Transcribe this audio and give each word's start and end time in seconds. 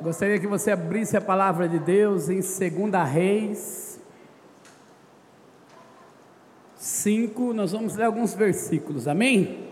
Gostaria 0.00 0.38
que 0.38 0.46
você 0.46 0.70
abrisse 0.70 1.16
a 1.16 1.20
palavra 1.20 1.68
de 1.68 1.80
Deus 1.80 2.28
em 2.28 2.36
2 2.36 2.52
Reis 3.04 4.00
5. 6.76 7.52
Nós 7.52 7.72
vamos 7.72 7.96
ler 7.96 8.04
alguns 8.04 8.32
versículos, 8.32 9.08
amém? 9.08 9.66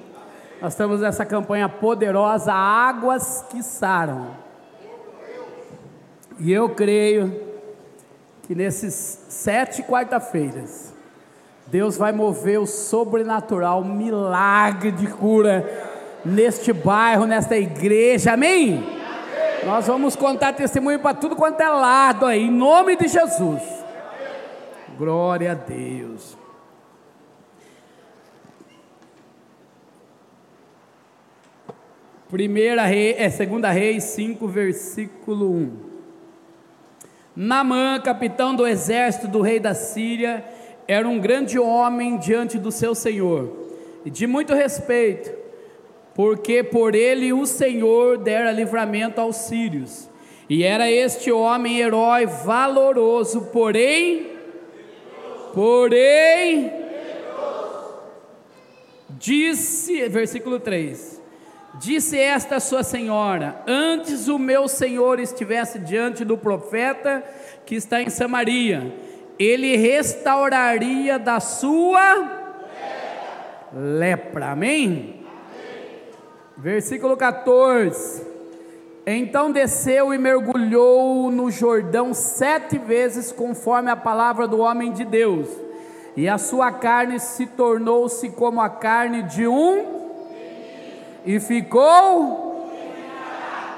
Nós 0.60 0.72
estamos 0.72 1.00
nessa 1.00 1.24
campanha 1.24 1.68
poderosa, 1.68 2.52
Águas 2.52 3.44
que 3.48 3.62
Saram. 3.62 4.32
E 6.40 6.52
eu 6.52 6.70
creio 6.70 7.40
que 8.42 8.54
nesses 8.54 8.94
sete 9.28 9.84
quarta-feiras, 9.84 10.92
Deus 11.68 11.96
vai 11.96 12.10
mover 12.10 12.58
o 12.58 12.66
sobrenatural, 12.66 13.84
milagre 13.84 14.90
de 14.90 15.06
cura 15.06 15.64
neste 16.24 16.72
bairro, 16.72 17.26
nesta 17.26 17.56
igreja, 17.56 18.32
amém? 18.32 18.95
Nós 19.66 19.88
vamos 19.88 20.14
contar 20.14 20.52
testemunho 20.52 21.00
para 21.00 21.12
tudo 21.12 21.34
quanto 21.34 21.60
é 21.60 21.68
lado 21.68 22.24
aí, 22.24 22.44
em 22.44 22.50
nome 22.52 22.94
de 22.94 23.08
Jesus. 23.08 23.60
Glória 24.96 25.50
a 25.50 25.54
Deus. 25.54 26.38
Primeira 32.30 32.84
rei, 32.84 33.16
é 33.18 33.28
segunda 33.28 33.68
reis 33.72 34.04
5, 34.04 34.46
versículo 34.46 35.50
1. 35.50 35.78
Namã, 37.34 37.98
capitão 37.98 38.54
do 38.54 38.68
exército 38.68 39.26
do 39.26 39.40
rei 39.40 39.58
da 39.58 39.74
Síria, 39.74 40.44
era 40.86 41.08
um 41.08 41.18
grande 41.18 41.58
homem 41.58 42.18
diante 42.18 42.56
do 42.56 42.70
seu 42.70 42.94
senhor, 42.94 43.52
e 44.04 44.10
de 44.10 44.28
muito 44.28 44.54
respeito 44.54 45.45
porque 46.16 46.64
por 46.64 46.94
ele 46.94 47.30
o 47.30 47.44
Senhor 47.44 48.16
dera 48.16 48.50
livramento 48.50 49.20
aos 49.20 49.36
sírios. 49.36 50.08
E 50.48 50.64
era 50.64 50.90
este 50.90 51.30
homem 51.30 51.78
herói 51.78 52.24
valoroso, 52.24 53.42
porém, 53.52 54.28
porém, 55.52 56.72
disse, 59.10 60.08
versículo 60.08 60.58
3: 60.58 61.20
Disse 61.74 62.18
esta 62.18 62.60
sua 62.60 62.82
senhora: 62.82 63.62
Antes 63.66 64.26
o 64.26 64.38
meu 64.38 64.68
senhor 64.68 65.20
estivesse 65.20 65.78
diante 65.78 66.24
do 66.24 66.38
profeta 66.38 67.22
que 67.66 67.74
está 67.74 68.00
em 68.00 68.08
Samaria, 68.08 68.90
ele 69.38 69.76
restauraria 69.76 71.18
da 71.18 71.40
sua 71.40 72.54
lepra. 73.74 74.52
Amém? 74.52 75.25
Versículo 76.56 77.18
14: 77.18 78.26
Então 79.06 79.52
desceu 79.52 80.14
e 80.14 80.18
mergulhou 80.18 81.30
no 81.30 81.50
Jordão 81.50 82.14
sete 82.14 82.78
vezes, 82.78 83.30
conforme 83.30 83.90
a 83.90 83.96
palavra 83.96 84.48
do 84.48 84.60
homem 84.60 84.90
de 84.90 85.04
Deus, 85.04 85.46
e 86.16 86.26
a 86.26 86.38
sua 86.38 86.72
carne 86.72 87.20
se 87.20 87.44
tornou-se 87.44 88.30
como 88.30 88.62
a 88.62 88.70
carne 88.70 89.22
de 89.24 89.46
um, 89.46 89.84
e 91.26 91.38
ficou 91.38 92.70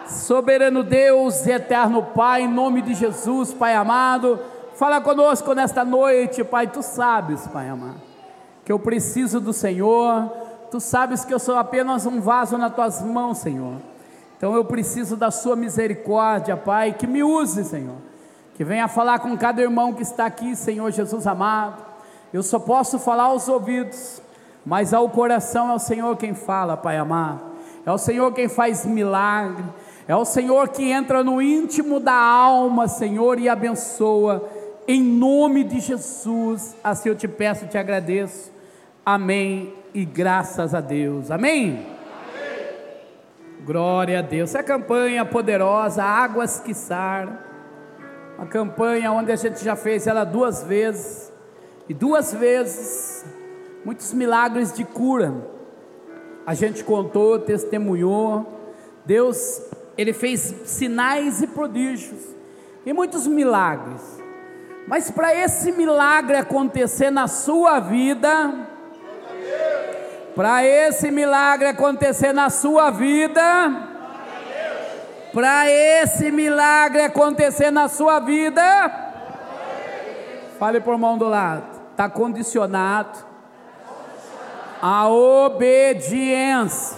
soberano 0.06 0.84
Deus 0.84 1.46
eterno 1.46 2.02
Pai, 2.14 2.42
em 2.42 2.48
nome 2.48 2.80
de 2.80 2.94
Jesus, 2.94 3.52
Pai 3.52 3.74
amado, 3.74 4.38
fala 4.74 5.00
conosco 5.00 5.52
nesta 5.52 5.84
noite, 5.84 6.44
Pai, 6.44 6.68
tu 6.68 6.80
sabes, 6.80 7.44
Pai 7.48 7.68
amado, 7.68 8.00
que 8.64 8.70
eu 8.70 8.78
preciso 8.78 9.40
do 9.40 9.52
Senhor 9.52 10.47
Tu 10.70 10.80
sabes 10.80 11.24
que 11.24 11.32
eu 11.32 11.38
sou 11.38 11.56
apenas 11.56 12.04
um 12.04 12.20
vaso 12.20 12.58
nas 12.58 12.74
tuas 12.74 13.02
mãos, 13.02 13.38
Senhor. 13.38 13.76
Então 14.36 14.54
eu 14.54 14.64
preciso 14.64 15.16
da 15.16 15.30
Sua 15.30 15.56
misericórdia, 15.56 16.56
Pai, 16.56 16.92
que 16.92 17.06
me 17.06 17.22
use, 17.22 17.64
Senhor. 17.64 17.96
Que 18.54 18.64
venha 18.64 18.86
falar 18.86 19.18
com 19.20 19.36
cada 19.36 19.62
irmão 19.62 19.94
que 19.94 20.02
está 20.02 20.26
aqui, 20.26 20.54
Senhor 20.54 20.90
Jesus 20.90 21.26
amado. 21.26 21.82
Eu 22.32 22.42
só 22.42 22.58
posso 22.58 22.98
falar 22.98 23.24
aos 23.24 23.48
ouvidos, 23.48 24.20
mas 24.64 24.92
ao 24.92 25.08
coração 25.08 25.70
é 25.70 25.74
o 25.74 25.78
Senhor 25.78 26.16
quem 26.16 26.34
fala, 26.34 26.76
Pai 26.76 26.98
amado. 26.98 27.40
É 27.86 27.90
o 27.90 27.98
Senhor 27.98 28.32
quem 28.32 28.48
faz 28.48 28.84
milagre. 28.84 29.64
É 30.06 30.14
o 30.14 30.24
Senhor 30.24 30.68
que 30.68 30.90
entra 30.90 31.24
no 31.24 31.40
íntimo 31.40 31.98
da 31.98 32.14
alma, 32.14 32.88
Senhor, 32.88 33.38
e 33.38 33.48
abençoa. 33.48 34.46
Em 34.86 35.02
nome 35.02 35.64
de 35.64 35.80
Jesus, 35.80 36.76
assim 36.82 37.08
eu 37.08 37.14
te 37.14 37.28
peço 37.28 37.64
e 37.64 37.68
te 37.68 37.78
agradeço. 37.78 38.50
Amém 39.04 39.72
e 39.98 40.04
graças 40.04 40.76
a 40.76 40.80
Deus. 40.80 41.28
Amém? 41.28 41.70
Amém. 41.70 43.66
Glória 43.66 44.20
a 44.20 44.22
Deus. 44.22 44.50
Essa 44.50 44.62
campanha 44.62 45.24
poderosa, 45.24 46.04
Águas 46.04 46.60
que 46.60 46.72
Saram, 46.72 47.36
uma 48.36 48.46
campanha 48.46 49.10
onde 49.10 49.32
a 49.32 49.34
gente 49.34 49.64
já 49.64 49.74
fez 49.74 50.06
ela 50.06 50.22
duas 50.22 50.62
vezes, 50.62 51.32
e 51.88 51.94
duas 51.94 52.32
vezes, 52.32 53.24
muitos 53.84 54.14
milagres 54.14 54.72
de 54.72 54.84
cura. 54.84 55.34
A 56.46 56.54
gente 56.54 56.84
contou, 56.84 57.40
testemunhou. 57.40 58.46
Deus, 59.04 59.60
Ele 59.96 60.12
fez 60.12 60.40
sinais 60.64 61.42
e 61.42 61.48
prodígios, 61.48 62.36
e 62.86 62.92
muitos 62.92 63.26
milagres. 63.26 64.00
Mas 64.86 65.10
para 65.10 65.34
esse 65.34 65.72
milagre 65.72 66.36
acontecer 66.36 67.10
na 67.10 67.26
sua 67.26 67.80
vida, 67.80 68.77
para 70.38 70.64
esse 70.64 71.10
milagre 71.10 71.66
acontecer 71.66 72.32
na 72.32 72.48
sua 72.48 72.90
vida, 72.90 73.42
para 75.32 75.68
esse 75.68 76.30
milagre 76.30 77.02
acontecer 77.02 77.72
na 77.72 77.88
sua 77.88 78.20
vida, 78.20 78.62
fale 80.56 80.80
por 80.80 80.96
mão 80.96 81.18
do 81.18 81.26
lado, 81.26 81.64
está 81.90 82.08
condicionado 82.08 83.18
a 84.80 85.08
obediência 85.08 86.96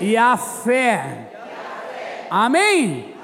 e 0.00 0.16
a 0.16 0.36
fé. 0.36 1.30
Amém? 2.28 3.14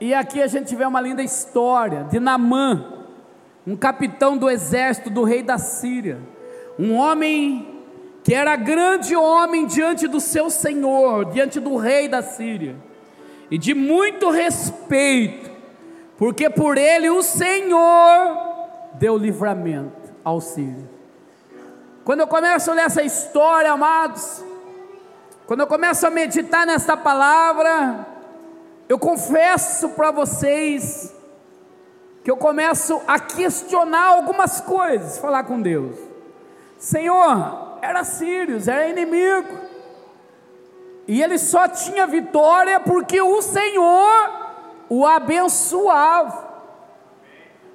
E 0.00 0.14
aqui 0.14 0.40
a 0.40 0.46
gente 0.46 0.76
vê 0.76 0.84
uma 0.84 1.00
linda 1.00 1.24
história 1.24 2.04
de 2.04 2.20
Namã, 2.20 2.84
um 3.66 3.74
capitão 3.74 4.36
do 4.36 4.48
exército 4.48 5.10
do 5.10 5.24
rei 5.24 5.42
da 5.42 5.58
Síria 5.58 6.37
um 6.78 6.94
homem 6.94 7.82
que 8.22 8.34
era 8.34 8.54
grande 8.56 9.16
homem 9.16 9.66
diante 9.66 10.06
do 10.06 10.20
seu 10.20 10.50
senhor, 10.50 11.24
diante 11.26 11.58
do 11.58 11.76
rei 11.76 12.08
da 12.08 12.22
Síria, 12.22 12.76
e 13.50 13.56
de 13.56 13.74
muito 13.74 14.30
respeito, 14.30 15.50
porque 16.16 16.50
por 16.50 16.76
ele 16.76 17.08
o 17.08 17.22
Senhor 17.22 18.36
deu 18.94 19.16
livramento 19.16 20.12
ao 20.22 20.40
Sírio. 20.40 20.88
Quando 22.04 22.20
eu 22.20 22.26
começo 22.26 22.70
a 22.70 22.74
ler 22.74 22.82
essa 22.82 23.02
história, 23.02 23.72
amados, 23.72 24.44
quando 25.46 25.60
eu 25.60 25.66
começo 25.66 26.06
a 26.06 26.10
meditar 26.10 26.66
nessa 26.66 26.96
palavra, 26.96 28.06
eu 28.88 28.98
confesso 28.98 29.88
para 29.90 30.10
vocês 30.10 31.14
que 32.22 32.30
eu 32.30 32.36
começo 32.36 33.00
a 33.06 33.18
questionar 33.18 34.08
algumas 34.08 34.60
coisas, 34.60 35.16
falar 35.16 35.44
com 35.44 35.62
Deus. 35.62 36.07
Senhor, 36.78 37.78
era 37.82 38.04
Sírios, 38.04 38.68
era 38.68 38.88
inimigo. 38.88 39.58
E 41.06 41.22
ele 41.22 41.38
só 41.38 41.66
tinha 41.66 42.06
vitória 42.06 42.78
porque 42.80 43.20
o 43.20 43.42
Senhor 43.42 44.30
o 44.88 45.06
abençoava. 45.06 46.48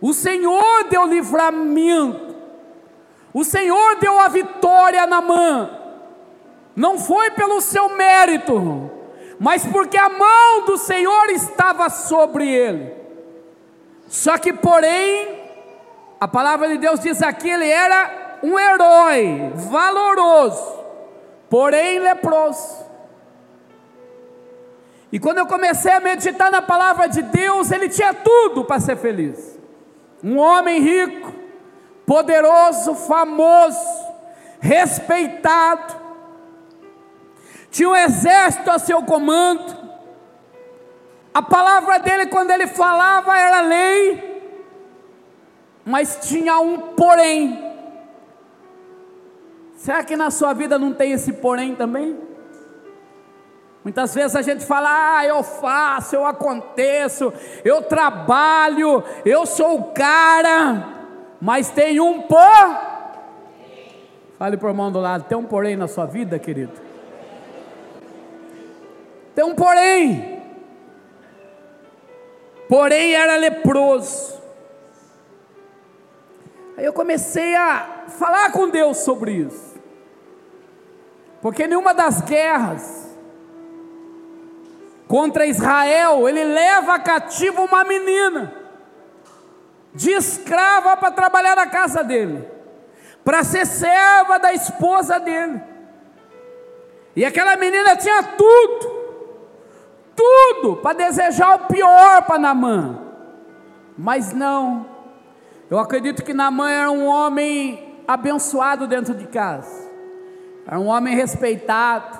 O 0.01 0.13
Senhor 0.13 0.85
deu 0.89 1.05
livramento. 1.05 2.35
O 3.33 3.43
Senhor 3.43 3.95
deu 3.95 4.19
a 4.19 4.27
vitória 4.27 5.07
na 5.07 5.21
mão. 5.21 5.83
Não 6.75 6.97
foi 6.97 7.31
pelo 7.31 7.61
seu 7.61 7.89
mérito, 7.89 8.91
mas 9.39 9.65
porque 9.65 9.97
a 9.97 10.09
mão 10.09 10.65
do 10.65 10.77
Senhor 10.77 11.29
estava 11.29 11.89
sobre 11.89 12.47
ele. 12.47 12.93
Só 14.07 14.37
que, 14.37 14.53
porém, 14.53 15.39
a 16.19 16.27
palavra 16.27 16.67
de 16.67 16.77
Deus 16.77 16.99
diz 16.99 17.21
aqui: 17.21 17.49
ele 17.49 17.67
era 17.67 18.22
um 18.43 18.59
herói 18.59 19.53
valoroso, 19.55 20.79
porém 21.49 21.97
leproso. 21.99 22.83
E 25.09 25.19
quando 25.19 25.37
eu 25.37 25.47
comecei 25.47 25.91
a 25.91 25.99
meditar 26.01 26.51
na 26.51 26.61
palavra 26.61 27.07
de 27.07 27.21
Deus, 27.21 27.71
ele 27.71 27.87
tinha 27.87 28.13
tudo 28.13 28.65
para 28.65 28.81
ser 28.81 28.97
feliz. 28.97 29.57
Um 30.21 30.37
homem 30.37 30.81
rico, 30.81 31.33
poderoso, 32.05 32.95
famoso, 32.95 33.79
respeitado, 34.59 36.03
tinha 37.73 37.89
um 37.89 37.95
exército 37.95 38.69
a 38.69 38.77
seu 38.77 39.01
comando. 39.03 39.81
A 41.33 41.41
palavra 41.41 41.97
dele, 41.97 42.27
quando 42.27 42.51
ele 42.51 42.67
falava, 42.67 43.35
era 43.37 43.61
lei, 43.61 44.43
mas 45.83 46.19
tinha 46.21 46.59
um 46.59 46.77
porém. 46.77 47.72
Será 49.83 50.01
que 50.01 50.15
na 50.15 50.31
sua 50.31 50.53
vida 50.53 50.79
não 50.79 50.93
tem 50.93 51.11
esse 51.11 51.33
porém 51.33 51.75
também? 51.75 52.17
Muitas 53.83 54.15
vezes 54.15 54.33
a 54.33 54.41
gente 54.41 54.65
fala, 54.65 55.17
ah, 55.17 55.25
eu 55.25 55.43
faço, 55.43 56.15
eu 56.15 56.25
aconteço, 56.25 57.33
eu 57.65 57.81
trabalho, 57.81 59.03
eu 59.25 59.45
sou 59.45 59.77
o 59.77 59.83
cara, 59.91 60.87
mas 61.41 61.69
tem 61.69 61.99
um 61.99 62.21
por. 62.21 62.77
Fale 64.39 64.55
por 64.55 64.73
mão 64.73 64.89
do 64.89 65.01
lado, 65.01 65.25
tem 65.25 65.37
um 65.37 65.43
porém 65.43 65.75
na 65.75 65.89
sua 65.89 66.05
vida, 66.05 66.39
querido? 66.39 66.79
Tem 69.35 69.43
um 69.43 69.53
porém. 69.53 70.41
Porém 72.69 73.15
era 73.15 73.35
leproso. 73.35 74.41
Aí 76.77 76.85
eu 76.85 76.93
comecei 76.93 77.53
a 77.57 78.05
falar 78.17 78.49
com 78.53 78.69
Deus 78.69 78.99
sobre 78.99 79.33
isso. 79.33 79.72
Porque 81.43 81.67
nenhuma 81.67 81.93
das 81.93 82.21
guerras 82.21 83.13
contra 85.09 85.45
Israel, 85.45 86.27
ele 86.29 86.41
leva 86.41 86.97
cativo 86.99 87.65
uma 87.65 87.83
menina 87.83 88.53
de 89.93 90.11
escrava 90.11 90.95
para 90.95 91.11
trabalhar 91.11 91.57
na 91.57 91.67
casa 91.67 92.01
dele, 92.01 92.47
para 93.25 93.43
ser 93.43 93.67
serva 93.67 94.39
da 94.39 94.53
esposa 94.53 95.19
dele. 95.19 95.61
E 97.13 97.25
aquela 97.25 97.57
menina 97.57 97.97
tinha 97.97 98.23
tudo, 98.23 99.03
tudo 100.15 100.77
para 100.77 100.95
desejar 100.95 101.55
o 101.55 101.67
pior 101.67 102.21
para 102.21 102.39
Namã, 102.39 103.01
mas 103.97 104.31
não. 104.31 104.85
Eu 105.69 105.77
acredito 105.77 106.23
que 106.23 106.33
Namã 106.33 106.71
era 106.71 106.89
um 106.89 107.05
homem 107.05 108.01
abençoado 108.07 108.87
dentro 108.87 109.13
de 109.13 109.27
casa, 109.27 109.82
era 110.65 110.79
um 110.79 110.87
homem 110.87 111.15
respeitado. 111.15 112.19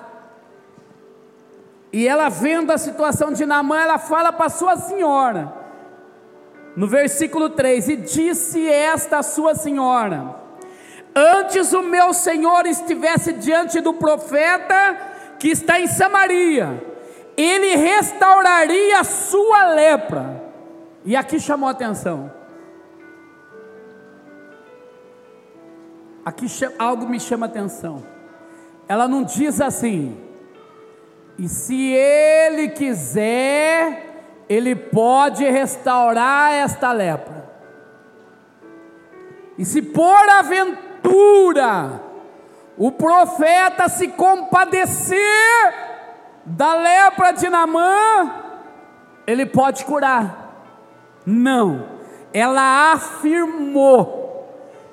E 1.92 2.08
ela 2.08 2.30
vendo 2.30 2.72
a 2.72 2.78
situação 2.78 3.32
de 3.32 3.46
Namã, 3.46 3.80
ela 3.80 3.98
fala 3.98 4.34
para 4.34 4.50
sua 4.50 4.76
senhora: 4.78 5.54
no 6.76 6.88
versículo 6.88 7.50
3: 7.50 7.90
E 7.90 7.96
disse 7.98 8.68
esta 8.68 9.22
sua 9.22 9.56
senhora: 9.56 10.36
Antes 11.16 11.74
o 11.74 11.82
meu 11.82 12.14
senhor 12.14 12.66
estivesse 12.66 13.34
diante 13.34 13.80
do 13.80 13.94
profeta 13.94 15.12
que 15.40 15.50
está 15.50 15.80
em 15.80 15.88
Samaria, 15.88 16.84
ele 17.38 17.76
restauraria 17.76 19.00
a 19.00 19.04
sua 19.04 19.74
lepra. 19.74 20.42
E 21.06 21.16
aqui 21.16 21.40
chamou 21.40 21.70
atenção. 21.70 22.32
Aqui 26.26 26.46
algo 26.80 27.08
me 27.08 27.20
chama 27.20 27.46
a 27.46 27.50
atenção. 27.50 28.13
Ela 28.88 29.08
não 29.08 29.24
diz 29.24 29.62
assim, 29.62 30.18
e 31.38 31.48
se 31.48 31.92
ele 31.94 32.70
quiser, 32.70 34.44
ele 34.48 34.76
pode 34.76 35.44
restaurar 35.44 36.54
esta 36.54 36.92
lepra. 36.92 37.44
E 39.58 39.66
se 39.66 39.82
por 39.82 40.30
aventura 40.30 42.02
o 42.78 42.92
profeta 42.92 43.88
se 43.88 44.08
compadecer 44.10 45.74
da 46.46 46.76
lepra 46.76 47.32
de 47.32 47.50
Namã, 47.50 48.34
ele 49.26 49.46
pode 49.46 49.86
curar. 49.86 50.44
Não, 51.26 51.88
ela 52.34 52.94
afirmou. 52.94 54.23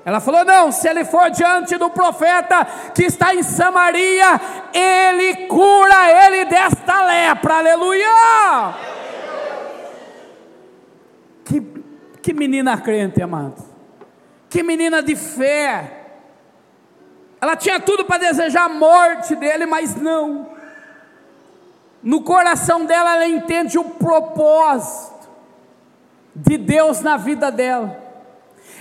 Ela 0.03 0.19
falou: 0.19 0.43
não, 0.43 0.71
se 0.71 0.87
ele 0.87 1.05
for 1.05 1.29
diante 1.29 1.77
do 1.77 1.89
profeta 1.89 2.65
que 2.93 3.03
está 3.03 3.35
em 3.35 3.43
Samaria, 3.43 4.41
ele 4.73 5.47
cura 5.47 6.25
ele 6.25 6.45
desta 6.45 7.05
lepra, 7.05 7.57
aleluia! 7.57 8.75
Que, 11.45 11.61
que 12.21 12.33
menina 12.33 12.79
crente, 12.79 13.21
amado. 13.21 13.63
Que 14.49 14.63
menina 14.63 15.03
de 15.03 15.15
fé. 15.15 15.99
Ela 17.39 17.55
tinha 17.55 17.79
tudo 17.79 18.05
para 18.05 18.19
desejar 18.19 18.65
a 18.65 18.69
morte 18.69 19.35
dele, 19.35 19.65
mas 19.65 19.95
não. 19.95 20.49
No 22.01 22.21
coração 22.21 22.85
dela, 22.85 23.15
ela 23.15 23.27
entende 23.27 23.77
o 23.77 23.83
propósito 23.83 25.29
de 26.35 26.57
Deus 26.57 27.01
na 27.01 27.17
vida 27.17 27.51
dela. 27.51 28.00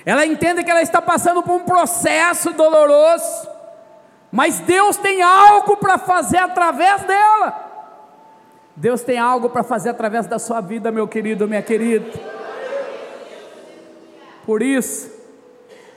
Ela 0.05 0.25
entende 0.25 0.65
que 0.65 0.71
ela 0.71 0.83
está 0.83 1.03
passando 1.03 1.43
por 1.43 1.55
um 1.55 1.65
processo 1.65 2.53
doloroso, 2.53 3.49
mas 4.33 4.61
Deus 4.61 4.97
tem 4.97 5.23
algo 5.23 5.77
para 5.77 5.99
fazer 5.99 6.39
através 6.39 7.03
dela. 7.03 7.71
Deus 8.77 9.03
tem 9.03 9.19
algo 9.19 9.51
para 9.51 9.63
fazer 9.63 9.91
através 9.91 10.27
da 10.27 10.39
sua 10.39 10.61
vida, 10.61 10.91
meu 10.91 11.07
querido, 11.07 11.47
minha 11.47 11.63
querida. 11.63 12.11
Por 14.47 14.63
isso, 14.63 15.11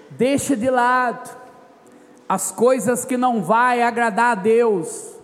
deixe 0.09 0.55
de 0.55 0.69
lado 0.69 1.29
as 2.27 2.51
coisas 2.51 3.05
que 3.05 3.15
não 3.15 3.41
vai 3.41 3.81
agradar 3.81 4.31
a 4.31 4.35
Deus, 4.35 5.15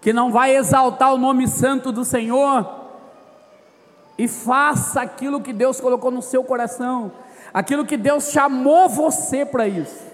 que 0.00 0.12
não 0.12 0.32
vai 0.32 0.56
exaltar 0.56 1.12
o 1.14 1.18
nome 1.18 1.46
santo 1.46 1.92
do 1.92 2.04
Senhor, 2.04 2.68
e 4.18 4.26
faça 4.26 5.02
aquilo 5.02 5.40
que 5.40 5.52
Deus 5.52 5.80
colocou 5.80 6.10
no 6.10 6.22
seu 6.22 6.42
coração, 6.42 7.12
aquilo 7.52 7.86
que 7.86 7.96
Deus 7.96 8.30
chamou 8.30 8.88
você 8.88 9.44
para 9.44 9.66
isso. 9.66 10.04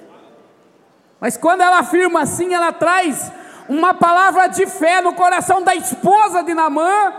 Mas 1.20 1.36
quando 1.36 1.60
ela 1.60 1.78
afirma 1.78 2.22
assim, 2.22 2.52
ela 2.52 2.72
traz 2.72 3.30
uma 3.68 3.94
palavra 3.94 4.48
de 4.48 4.66
fé 4.66 5.00
no 5.00 5.12
coração 5.12 5.62
da 5.62 5.74
esposa 5.74 6.42
de 6.42 6.52
Namã, 6.52 7.12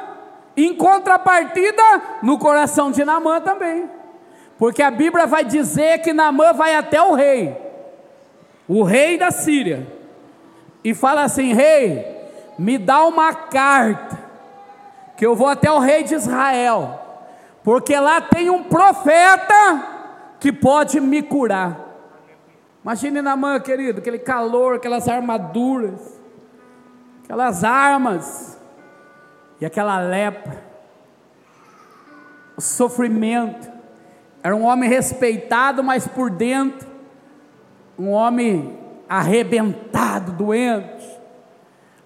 em 0.55 0.75
contrapartida 0.75 1.83
no 2.21 2.37
coração 2.37 2.91
de 2.91 3.03
Namã 3.03 3.39
também. 3.39 3.89
Porque 4.57 4.83
a 4.83 4.91
Bíblia 4.91 5.25
vai 5.25 5.43
dizer 5.43 5.99
que 5.99 6.13
Naamã 6.13 6.53
vai 6.53 6.75
até 6.75 7.01
o 7.01 7.13
rei, 7.13 7.57
o 8.67 8.83
rei 8.83 9.17
da 9.17 9.31
Síria, 9.31 9.87
e 10.83 10.93
fala 10.93 11.23
assim: 11.23 11.53
Rei, 11.53 12.05
me 12.57 12.77
dá 12.77 13.05
uma 13.05 13.33
carta, 13.33 14.17
que 15.17 15.25
eu 15.25 15.35
vou 15.35 15.47
até 15.47 15.71
o 15.71 15.79
rei 15.79 16.03
de 16.03 16.13
Israel, 16.13 16.99
porque 17.63 17.97
lá 17.97 18.21
tem 18.21 18.49
um 18.49 18.63
profeta 18.63 19.92
que 20.43 20.51
pode 20.51 20.99
me 20.99 21.23
curar. 21.23 21.79
Imagine 22.83 23.21
Naamã, 23.21 23.61
querido, 23.61 23.99
aquele 23.99 24.19
calor, 24.19 24.75
aquelas 24.75 25.07
armaduras, 25.07 26.21
aquelas 27.23 27.63
armas, 27.63 28.59
e 29.61 29.65
aquela 29.65 30.01
lepra, 30.01 30.61
o 32.57 32.61
sofrimento. 32.61 33.71
Era 34.43 34.53
um 34.53 34.63
homem 34.65 34.89
respeitado, 34.89 35.81
mas 35.81 36.05
por 36.09 36.29
dentro, 36.29 36.89
um 37.97 38.09
homem 38.09 38.77
arrebentado, 39.07 40.33
doente. 40.33 41.07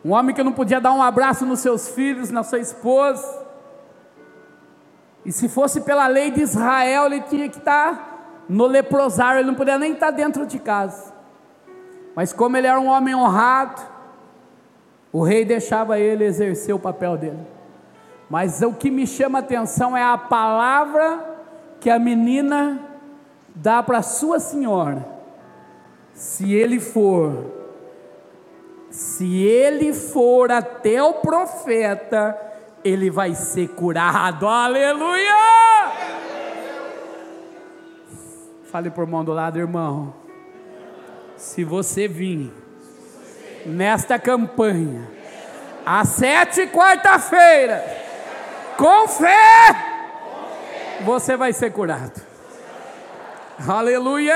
Um 0.06 0.12
homem 0.12 0.36
que 0.36 0.44
não 0.44 0.54
podia 0.54 0.80
dar 0.80 0.94
um 0.94 1.02
abraço 1.02 1.44
nos 1.44 1.62
seus 1.62 1.90
filhos, 1.90 2.30
na 2.30 2.44
sua 2.44 2.60
esposa. 2.60 3.48
E 5.26 5.32
se 5.32 5.50
fosse 5.50 5.82
pela 5.82 6.06
lei 6.06 6.30
de 6.30 6.44
Israel, 6.44 7.08
ele 7.08 7.22
tinha 7.22 7.50
que 7.50 7.58
estar 7.58 8.07
no 8.50 8.66
leprosário, 8.66 9.40
ele 9.40 9.48
não 9.48 9.56
podia 9.56 9.78
nem 9.78 9.94
estar 9.94 10.12
dentro 10.12 10.46
de 10.46 10.60
casa. 10.60 11.14
Mas 12.16 12.34
como 12.34 12.58
ele 12.58 12.68
era 12.68 12.80
um 12.80 12.88
homem 12.88 13.14
honrado, 13.14 13.82
o 15.12 15.24
rei 15.24 15.46
deixava 15.46 16.00
ele 16.00 16.24
exercer 16.24 16.74
o 16.74 16.80
papel 16.80 17.18
dele. 17.18 17.48
Mas 18.30 18.62
o 18.62 18.74
que 18.74 18.90
me 18.90 19.06
chama 19.06 19.40
a 19.40 19.42
atenção 19.42 19.96
é 19.96 20.04
a 20.04 20.18
palavra 20.18 21.38
que 21.80 21.90
a 21.90 22.00
menina 22.00 22.80
dá 23.56 23.82
para 23.82 24.02
sua 24.02 24.40
senhora, 24.40 25.06
se 26.14 26.54
ele 26.54 26.80
for, 26.80 27.46
se 28.90 29.44
ele 29.44 29.94
for 29.94 30.52
até 30.52 31.02
o 31.02 31.16
profeta, 31.16 32.38
ele 32.84 33.10
vai 33.10 33.34
ser 33.34 33.70
curado, 33.70 34.48
aleluia! 34.48 35.67
Fale 38.72 38.90
por 38.90 39.08
mão 39.08 39.24
do 39.24 39.32
lado, 39.32 39.58
irmão. 39.58 40.14
Se 41.38 41.64
você 41.64 42.06
vir 42.06 42.54
nesta 43.66 44.20
campanha, 44.20 45.10
às 45.86 46.10
sete 46.10 46.68
quarta-feira, 46.68 47.82
com 48.76 49.08
fé, 49.08 49.76
você 51.06 51.38
vai 51.38 51.54
ser 51.54 51.72
curado. 51.72 52.22
Aleluia! 53.66 54.36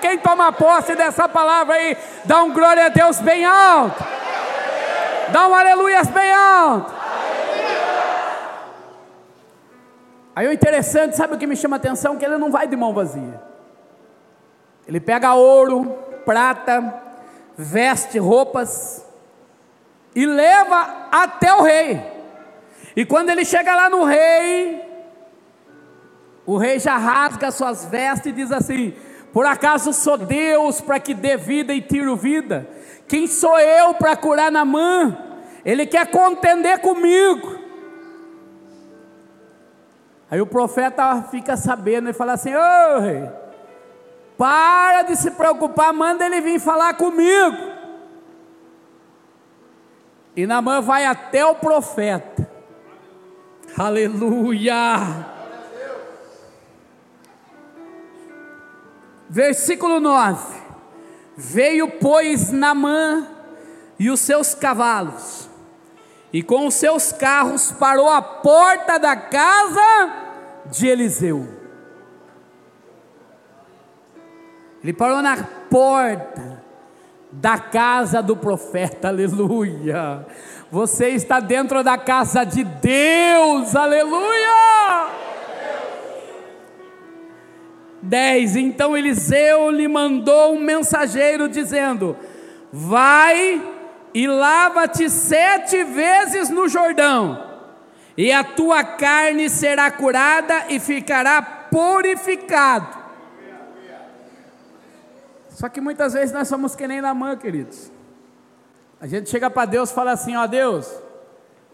Quem 0.00 0.18
toma 0.18 0.50
posse 0.50 0.96
dessa 0.96 1.28
palavra 1.28 1.74
aí, 1.74 1.96
dá 2.24 2.42
um 2.42 2.52
glória 2.52 2.86
a 2.86 2.88
Deus 2.88 3.20
bem 3.20 3.44
alto. 3.44 4.02
Dá 5.30 5.46
um 5.46 5.54
aleluia 5.54 6.02
bem 6.04 6.32
alto. 6.32 6.94
Aí 10.34 10.48
o 10.48 10.52
interessante, 10.52 11.16
sabe 11.16 11.34
o 11.34 11.38
que 11.38 11.46
me 11.46 11.56
chama 11.56 11.76
a 11.76 11.78
atenção? 11.78 12.16
Que 12.16 12.24
ele 12.24 12.38
não 12.38 12.50
vai 12.50 12.66
de 12.66 12.76
mão 12.76 12.94
vazia. 12.94 13.48
Ele 14.88 14.98
pega 14.98 15.34
ouro, 15.34 15.84
prata, 16.24 17.02
veste 17.56 18.18
roupas 18.18 19.04
e 20.14 20.24
leva 20.24 21.08
até 21.12 21.52
o 21.52 21.62
rei. 21.62 22.02
E 22.96 23.04
quando 23.04 23.28
ele 23.28 23.44
chega 23.44 23.76
lá 23.76 23.90
no 23.90 24.04
rei, 24.04 24.82
o 26.46 26.56
rei 26.56 26.78
já 26.78 26.96
rasga 26.96 27.50
suas 27.50 27.84
vestes 27.84 28.32
e 28.32 28.32
diz 28.32 28.50
assim: 28.50 28.94
Por 29.30 29.44
acaso 29.44 29.92
sou 29.92 30.16
Deus 30.16 30.80
para 30.80 30.98
que 30.98 31.12
dê 31.12 31.36
vida 31.36 31.74
e 31.74 31.82
tiro 31.82 32.16
vida? 32.16 32.66
Quem 33.06 33.26
sou 33.26 33.60
eu 33.60 33.92
para 33.92 34.16
curar 34.16 34.50
Namã? 34.50 35.16
Ele 35.64 35.84
quer 35.84 36.06
contender 36.06 36.78
comigo. 36.78 37.58
Aí 40.30 40.40
o 40.40 40.46
profeta 40.46 41.22
fica 41.30 41.58
sabendo 41.58 42.08
e 42.08 42.14
fala 42.14 42.32
assim: 42.32 42.54
Ô 42.54 42.98
rei, 43.00 43.28
para 44.38 45.02
de 45.02 45.16
se 45.16 45.32
preocupar, 45.32 45.92
manda 45.92 46.24
ele 46.24 46.40
vir 46.40 46.60
falar 46.60 46.94
comigo. 46.94 47.56
E 50.36 50.46
Namã 50.46 50.80
vai 50.80 51.04
até 51.04 51.44
o 51.44 51.56
profeta. 51.56 52.48
Aleluia. 53.76 55.26
Versículo 59.28 59.98
9: 59.98 60.56
Veio, 61.36 61.90
pois, 62.00 62.52
Namã 62.52 63.26
e 63.98 64.08
os 64.08 64.20
seus 64.20 64.54
cavalos, 64.54 65.50
e 66.32 66.44
com 66.44 66.68
os 66.68 66.74
seus 66.74 67.10
carros 67.10 67.72
parou 67.72 68.08
à 68.08 68.22
porta 68.22 68.98
da 68.98 69.16
casa 69.16 70.12
de 70.66 70.86
Eliseu. 70.86 71.57
Ele 74.82 74.92
parou 74.92 75.20
na 75.20 75.36
porta 75.68 76.62
da 77.32 77.58
casa 77.58 78.22
do 78.22 78.36
profeta, 78.36 79.08
aleluia. 79.08 80.24
Você 80.70 81.08
está 81.08 81.40
dentro 81.40 81.82
da 81.82 81.98
casa 81.98 82.44
de 82.44 82.62
Deus, 82.64 83.74
aleluia. 83.74 85.08
10: 88.02 88.56
Então 88.56 88.96
Eliseu 88.96 89.70
lhe 89.70 89.88
mandou 89.88 90.54
um 90.54 90.60
mensageiro 90.60 91.48
dizendo: 91.48 92.16
Vai 92.72 93.60
e 94.14 94.26
lava-te 94.26 95.10
sete 95.10 95.84
vezes 95.84 96.48
no 96.48 96.68
Jordão, 96.68 97.42
e 98.16 98.32
a 98.32 98.44
tua 98.44 98.84
carne 98.84 99.50
será 99.50 99.90
curada 99.90 100.66
e 100.68 100.78
ficará 100.78 101.42
purificado. 101.42 102.97
Só 105.58 105.68
que 105.68 105.80
muitas 105.80 106.12
vezes 106.12 106.32
nós 106.32 106.46
somos 106.46 106.76
que 106.76 106.86
nem 106.86 107.02
mão, 107.02 107.36
queridos. 107.36 107.90
A 109.00 109.08
gente 109.08 109.28
chega 109.28 109.50
para 109.50 109.64
Deus 109.64 109.90
e 109.90 109.92
fala 109.92 110.12
assim: 110.12 110.36
Ó 110.36 110.46
Deus, 110.46 110.88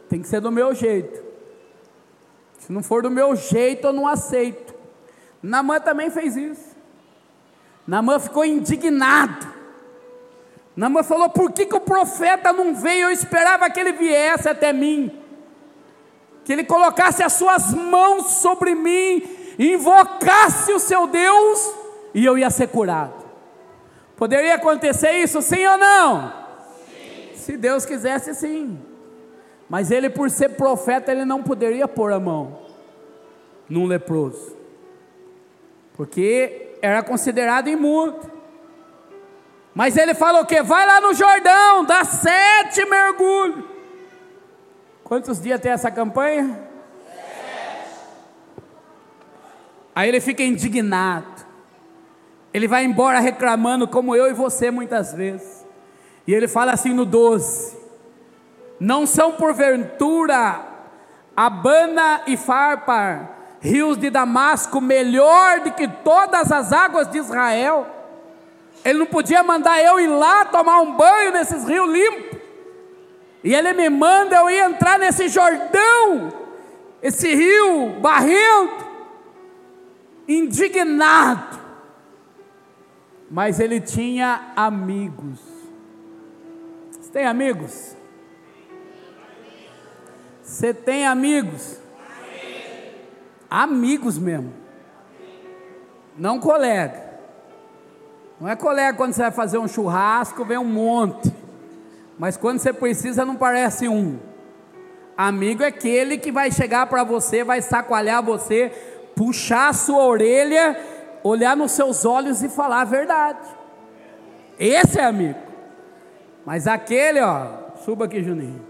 tem 0.08 0.22
que 0.22 0.26
ser 0.26 0.40
do 0.40 0.50
meu 0.50 0.74
jeito. 0.74 1.22
Se 2.60 2.72
não 2.72 2.82
for 2.82 3.02
do 3.02 3.10
meu 3.10 3.36
jeito, 3.36 3.88
eu 3.88 3.92
não 3.92 4.08
aceito. 4.08 4.74
Namã 5.42 5.78
também 5.80 6.08
fez 6.08 6.34
isso. 6.34 6.74
Namã 7.86 8.18
ficou 8.18 8.42
indignado. 8.42 9.46
Namã 10.74 11.02
falou: 11.02 11.28
por 11.28 11.52
que, 11.52 11.66
que 11.66 11.76
o 11.76 11.80
profeta 11.80 12.54
não 12.54 12.74
veio? 12.74 13.08
Eu 13.08 13.10
esperava 13.10 13.68
que 13.68 13.78
ele 13.78 13.92
viesse 13.92 14.48
até 14.48 14.72
mim, 14.72 15.12
que 16.42 16.54
ele 16.54 16.64
colocasse 16.64 17.22
as 17.22 17.34
suas 17.34 17.74
mãos 17.74 18.28
sobre 18.40 18.74
mim, 18.74 19.22
invocasse 19.58 20.72
o 20.72 20.80
seu 20.80 21.06
Deus, 21.06 21.70
e 22.14 22.24
eu 22.24 22.38
ia 22.38 22.48
ser 22.48 22.68
curado. 22.68 23.23
Poderia 24.16 24.54
acontecer 24.54 25.12
isso, 25.12 25.42
sim 25.42 25.66
ou 25.66 25.76
não? 25.78 26.32
Sim. 26.86 27.30
Se 27.34 27.56
Deus 27.56 27.84
quisesse, 27.84 28.34
sim. 28.34 28.78
Mas 29.68 29.90
ele, 29.90 30.08
por 30.08 30.30
ser 30.30 30.50
profeta, 30.50 31.10
ele 31.10 31.24
não 31.24 31.42
poderia 31.42 31.88
pôr 31.88 32.12
a 32.12 32.20
mão 32.20 32.58
num 33.68 33.86
leproso 33.86 34.64
porque 35.96 36.76
era 36.82 37.02
considerado 37.02 37.68
imundo. 37.68 38.32
Mas 39.72 39.96
ele 39.96 40.14
falou 40.14 40.44
que 40.44 40.62
vai 40.62 40.86
lá 40.86 41.00
no 41.00 41.14
Jordão, 41.14 41.84
dá 41.84 42.04
sete 42.04 42.84
mergulhos. 42.84 43.64
Quantos 45.02 45.40
dias 45.40 45.60
tem 45.60 45.72
essa 45.72 45.90
campanha? 45.90 46.68
Aí 49.94 50.08
ele 50.08 50.20
fica 50.20 50.42
indignado. 50.42 51.33
Ele 52.54 52.68
vai 52.68 52.84
embora 52.84 53.18
reclamando, 53.18 53.88
como 53.88 54.14
eu 54.14 54.30
e 54.30 54.32
você 54.32 54.70
muitas 54.70 55.12
vezes. 55.12 55.66
E 56.24 56.32
ele 56.32 56.46
fala 56.46 56.72
assim 56.72 56.94
no 56.94 57.04
12: 57.04 57.76
Não 58.78 59.04
são 59.04 59.32
porventura 59.32 60.60
Abana 61.36 62.22
e 62.28 62.36
Farpar 62.36 63.34
rios 63.64 63.96
de 63.96 64.10
Damasco 64.10 64.78
melhor 64.78 65.60
do 65.60 65.72
que 65.72 65.88
todas 65.88 66.52
as 66.52 66.70
águas 66.70 67.10
de 67.10 67.16
Israel. 67.16 67.86
Ele 68.84 68.98
não 68.98 69.06
podia 69.06 69.42
mandar 69.42 69.82
eu 69.82 69.98
ir 69.98 70.06
lá 70.06 70.44
tomar 70.44 70.82
um 70.82 70.92
banho 70.92 71.32
nesses 71.32 71.66
rios 71.66 71.90
limpos. 71.90 72.38
E 73.42 73.54
ele 73.54 73.72
me 73.72 73.88
manda 73.88 74.36
eu 74.36 74.50
ir 74.50 74.58
entrar 74.58 74.98
nesse 74.98 75.28
Jordão, 75.28 76.30
esse 77.02 77.34
rio 77.34 78.00
barrento, 78.00 78.84
indignado. 80.28 81.63
Mas 83.34 83.58
ele 83.58 83.80
tinha 83.80 84.52
amigos. 84.54 85.40
Você 86.88 87.10
tem 87.10 87.26
amigos? 87.26 87.96
Você 90.40 90.72
tem 90.72 91.04
amigos? 91.04 91.80
Amigos 93.50 94.18
mesmo. 94.18 94.54
Não 96.16 96.38
colega. 96.38 97.02
Não 98.40 98.48
é 98.48 98.54
colega 98.54 98.96
quando 98.96 99.14
você 99.14 99.22
vai 99.22 99.32
fazer 99.32 99.58
um 99.58 99.66
churrasco, 99.66 100.44
vem 100.44 100.58
um 100.58 100.64
monte. 100.64 101.34
Mas 102.16 102.36
quando 102.36 102.60
você 102.60 102.72
precisa, 102.72 103.24
não 103.24 103.34
parece 103.34 103.88
um. 103.88 104.16
Amigo 105.16 105.64
é 105.64 105.66
aquele 105.66 106.18
que 106.18 106.30
vai 106.30 106.52
chegar 106.52 106.86
para 106.86 107.02
você, 107.02 107.42
vai 107.42 107.60
sacoalhar 107.60 108.22
você, 108.22 108.70
puxar 109.16 109.70
a 109.70 109.72
sua 109.72 110.04
orelha, 110.04 110.93
olhar 111.24 111.56
nos 111.56 111.72
seus 111.72 112.04
olhos 112.04 112.42
e 112.42 112.48
falar 112.50 112.82
a 112.82 112.84
verdade. 112.84 113.48
Esse 114.58 115.00
é 115.00 115.04
amigo. 115.04 115.38
Mas 116.44 116.66
aquele, 116.68 117.20
ó, 117.20 117.46
suba 117.84 118.04
aqui, 118.04 118.22
Juninho. 118.22 118.60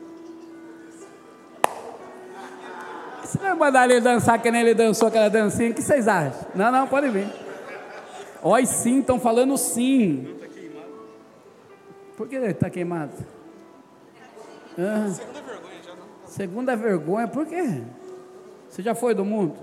Você 3.23 3.39
vai 3.39 3.55
mandar 3.55 3.91
ele 3.91 4.01
dançar 4.01 4.41
que 4.41 4.51
nem 4.51 4.61
ele 4.61 4.75
dançou 4.75 5.09
aquela 5.09 5.29
dancinha? 5.29 5.73
O 5.73 5.75
que 5.75 5.83
vocês 5.83 6.07
acham? 6.07 6.47
Não, 6.55 6.71
não, 6.71 6.87
pode 6.87 7.09
vir. 7.09 7.27
Oi, 8.41 8.65
sim, 8.65 9.01
estão 9.01 9.19
falando 9.19 9.59
sim. 9.59 10.37
Por 12.17 12.29
que 12.29 12.37
ele 12.37 12.47
está 12.47 12.71
queimado? 12.71 13.13
Ah. 14.79 15.09
Segunda 15.09 15.43
vergonha 15.43 15.83
já. 15.83 15.93
Segunda 16.27 16.77
vergonha, 16.77 17.29
por 17.29 17.47
quê? 17.47 17.83
Você 18.69 18.83
já 18.83 18.95
foi 18.95 19.15
do 19.15 19.25
mundo? 19.25 19.57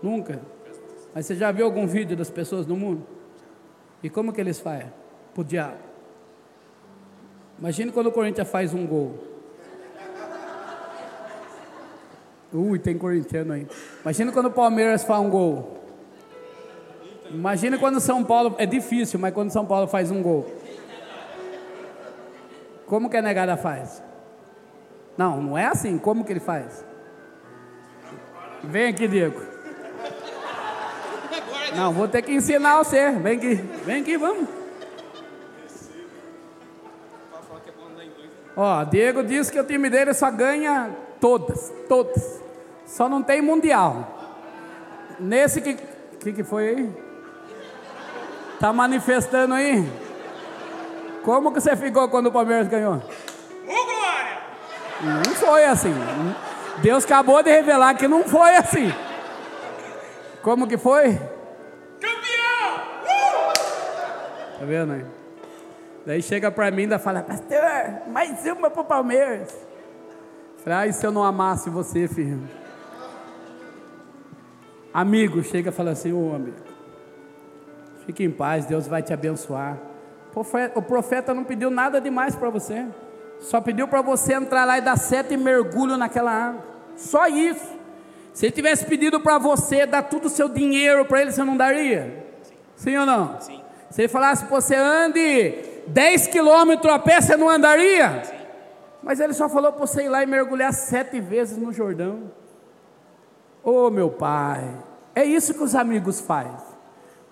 Nunca? 0.00 0.40
Mas 1.16 1.24
você 1.24 1.34
já 1.34 1.50
viu 1.50 1.64
algum 1.64 1.86
vídeo 1.86 2.14
das 2.14 2.28
pessoas 2.28 2.66
do 2.66 2.76
mundo? 2.76 3.06
E 4.02 4.10
como 4.10 4.34
que 4.34 4.38
eles 4.38 4.60
fazem? 4.60 4.92
Pro 5.32 5.42
diabo. 5.42 5.78
Imagine 7.58 7.90
quando 7.90 8.08
o 8.08 8.12
Corinthians 8.12 8.46
faz 8.50 8.74
um 8.74 8.86
gol. 8.86 9.14
Ui, 12.52 12.78
tem 12.78 12.98
corintiano 12.98 13.54
aí. 13.54 13.66
Imagina 14.02 14.30
quando 14.30 14.46
o 14.46 14.50
Palmeiras 14.50 15.04
faz 15.04 15.24
um 15.24 15.30
gol. 15.30 15.80
Imagina 17.30 17.78
quando 17.78 17.96
o 17.96 18.00
São 18.00 18.22
Paulo. 18.22 18.54
É 18.58 18.66
difícil, 18.66 19.18
mas 19.18 19.32
quando 19.32 19.48
o 19.48 19.52
São 19.52 19.64
Paulo 19.64 19.88
faz 19.88 20.10
um 20.10 20.22
gol. 20.22 20.44
Como 22.84 23.08
que 23.08 23.16
a 23.16 23.22
negada 23.22 23.56
faz? 23.56 24.02
Não, 25.16 25.40
não 25.40 25.56
é 25.56 25.64
assim. 25.64 25.96
Como 25.96 26.26
que 26.26 26.32
ele 26.34 26.40
faz? 26.40 26.84
Vem 28.62 28.88
aqui, 28.88 29.08
Diego. 29.08 29.55
Não, 31.76 31.92
vou 31.92 32.08
ter 32.08 32.22
que 32.22 32.32
ensinar 32.32 32.78
você. 32.78 33.10
Vem 33.10 33.36
aqui, 33.36 33.54
vem 33.84 34.00
aqui, 34.00 34.16
vamos. 34.16 34.48
Ó, 38.56 38.84
Diego 38.84 39.22
disse 39.22 39.52
que 39.52 39.60
o 39.60 39.64
time 39.64 39.90
dele 39.90 40.14
só 40.14 40.30
ganha 40.30 40.90
todas, 41.20 41.72
todas. 41.88 42.40
Só 42.86 43.08
não 43.08 43.22
tem 43.22 43.42
mundial. 43.42 44.14
Nesse 45.20 45.60
que 45.60 45.76
que, 46.26 46.32
que 46.32 46.44
foi 46.44 46.68
aí? 46.68 46.90
Tá 48.58 48.72
manifestando 48.72 49.54
aí? 49.54 49.88
Como 51.22 51.52
que 51.52 51.60
você 51.60 51.76
ficou 51.76 52.08
quando 52.08 52.26
o 52.26 52.32
Palmeiras 52.32 52.66
ganhou? 52.66 53.00
Não 55.00 55.34
foi 55.34 55.64
assim. 55.64 55.94
Deus 56.78 57.04
acabou 57.04 57.42
de 57.42 57.50
revelar 57.50 57.94
que 57.94 58.08
não 58.08 58.24
foi 58.24 58.56
assim. 58.56 58.92
Como 60.42 60.66
que 60.66 60.76
foi? 60.76 61.18
Tá 64.58 64.64
vendo 64.64 64.92
aí? 64.92 65.04
Daí 66.06 66.22
chega 66.22 66.50
para 66.50 66.70
mim 66.70 66.84
e 66.84 66.98
fala, 66.98 67.22
pastor, 67.22 68.08
mais 68.08 68.44
uma 68.46 68.70
pro 68.70 68.84
Palmeiras. 68.84 69.52
Falei, 70.58 70.88
ah, 70.88 70.92
se 70.92 71.06
eu 71.06 71.12
não 71.12 71.22
amasse 71.22 71.68
você, 71.68 72.08
filho? 72.08 72.40
Amigo, 74.94 75.42
chega 75.42 75.68
e 75.70 75.72
fala 75.72 75.90
assim, 75.90 76.12
ô 76.12 76.30
oh, 76.30 76.34
amigo, 76.34 76.56
fique 78.06 78.24
em 78.24 78.30
paz, 78.30 78.64
Deus 78.64 78.86
vai 78.86 79.02
te 79.02 79.12
abençoar. 79.12 79.78
O 80.74 80.82
profeta 80.82 81.34
não 81.34 81.44
pediu 81.44 81.70
nada 81.70 82.00
demais 82.00 82.34
para 82.34 82.50
você. 82.50 82.86
Só 83.40 83.60
pediu 83.60 83.86
para 83.88 84.00
você 84.00 84.34
entrar 84.34 84.64
lá 84.64 84.78
e 84.78 84.80
dar 84.80 84.96
sete 84.96 85.36
mergulhos 85.36 85.98
naquela 85.98 86.30
água. 86.30 86.64
Só 86.96 87.26
isso. 87.26 87.76
Se 88.32 88.46
ele 88.46 88.52
tivesse 88.52 88.86
pedido 88.86 89.20
para 89.20 89.38
você 89.38 89.86
dar 89.86 90.02
todo 90.02 90.26
o 90.26 90.30
seu 90.30 90.48
dinheiro 90.48 91.04
para 91.04 91.22
ele, 91.22 91.32
você 91.32 91.42
não 91.42 91.56
daria? 91.56 92.24
Sim, 92.42 92.54
Sim 92.76 92.96
ou 92.98 93.06
não? 93.06 93.40
Sim. 93.40 93.65
Se 93.96 94.02
ele 94.02 94.08
falasse 94.08 94.44
para 94.44 94.60
você 94.60 94.74
ande 94.74 95.54
10 95.86 96.26
quilômetros 96.26 96.92
a 96.92 96.98
pé, 96.98 97.18
você 97.18 97.34
não 97.34 97.48
andaria? 97.48 98.24
Mas 99.02 99.20
ele 99.20 99.32
só 99.32 99.48
falou 99.48 99.72
para 99.72 99.86
você 99.86 100.02
ir 100.02 100.10
lá 100.10 100.22
e 100.22 100.26
mergulhar 100.26 100.70
sete 100.74 101.18
vezes 101.18 101.56
no 101.56 101.72
Jordão. 101.72 102.30
Oh, 103.64 103.88
meu 103.88 104.10
pai, 104.10 104.70
é 105.14 105.24
isso 105.24 105.54
que 105.54 105.62
os 105.62 105.74
amigos 105.74 106.20
fazem. 106.20 106.52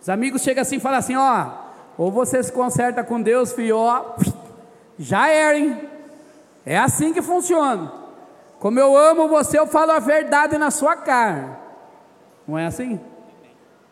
Os 0.01 0.09
amigos 0.09 0.41
chegam 0.41 0.63
assim 0.63 0.77
e 0.77 0.81
falam 0.81 1.01
assim: 1.01 1.15
ó, 1.15 1.51
ou 1.99 2.11
você 2.11 2.43
se 2.43 2.51
conserta 2.51 3.05
com 3.05 3.21
Deus, 3.21 3.53
filho, 3.53 3.77
ó, 3.77 4.17
já 4.99 5.29
era, 5.29 5.59
hein? 5.59 5.79
É 6.65 6.79
assim 6.79 7.13
que 7.13 7.21
funciona. 7.21 7.93
Como 8.59 8.81
eu 8.81 8.97
amo 8.97 9.29
você, 9.29 9.59
eu 9.59 9.67
falo 9.67 9.93
a 9.93 9.99
verdade 9.99 10.57
na 10.57 10.71
sua 10.71 10.97
cara. 10.97 11.61
Não 12.49 12.59
é 12.59 12.65
assim? 12.65 12.99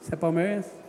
Você 0.01 0.15
é 0.15 0.17
palmeirense? 0.17 0.82